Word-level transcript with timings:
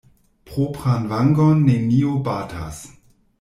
Propran 0.51 1.05
vangon 1.11 1.61
neniu 1.67 2.15
batas. 2.31 2.81